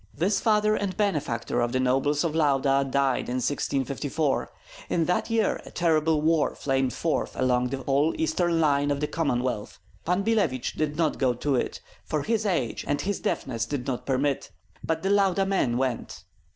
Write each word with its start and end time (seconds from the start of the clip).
This 0.15 0.39
father 0.39 0.73
and 0.75 0.97
benefactor 0.97 1.61
of 1.61 1.73
the 1.73 1.79
nobles 1.79 2.23
of 2.23 2.33
Lauda 2.33 2.83
died 2.89 3.29
in 3.29 3.35
1654. 3.37 4.51
In 4.89 5.05
that 5.05 5.29
year 5.29 5.61
a 5.63 5.69
terrible 5.69 6.23
war 6.23 6.55
flamed 6.55 6.91
forth 6.91 7.35
along 7.39 7.67
the 7.69 7.83
whole 7.83 8.15
eastern 8.19 8.59
line 8.59 8.89
of 8.89 8.99
the 8.99 9.05
Commonwealth; 9.05 9.77
Pan 10.03 10.23
Billevich 10.23 10.73
did 10.73 10.95
not 10.97 11.19
go 11.19 11.35
to 11.35 11.53
it, 11.53 11.81
for 12.03 12.23
his 12.23 12.47
age 12.47 12.83
and 12.87 13.01
his 13.01 13.19
deafness 13.19 13.67
did 13.67 13.85
not 13.85 14.07
permit; 14.07 14.49
but 14.83 15.03
the 15.03 15.11
Lauda 15.11 15.45
men 15.45 15.77
went. 15.77 16.23